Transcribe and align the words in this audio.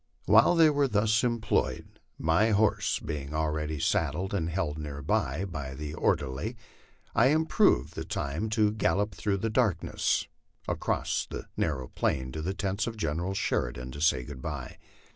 While 0.25 0.55
they 0.55 0.71
were 0.71 0.87
thus 0.87 1.23
employed, 1.23 1.99
my 2.17 2.49
horse 2.49 2.97
being 2.97 3.35
already 3.35 3.79
saddled 3.79 4.33
and 4.33 4.49
held 4.49 4.79
near 4.79 5.03
by, 5.03 5.45
by 5.45 5.75
the 5.75 5.93
or 5.93 6.15
derly, 6.17 6.55
I 7.13 7.27
improved 7.27 7.93
the 7.93 8.03
time 8.03 8.49
to 8.49 8.71
gallop 8.71 9.13
through 9.13 9.37
the 9.37 9.51
darkness 9.51 10.25
across 10.67 11.27
the 11.29 11.45
narrow 11.55 11.87
plain 11.87 12.31
to 12.31 12.41
the 12.41 12.55
tents 12.55 12.87
of 12.87 12.97
General 12.97 13.35
Sheridan, 13.35 13.93
and 13.93 14.01
say 14.03 14.23
good 14.23 14.41
by. 14.41 14.77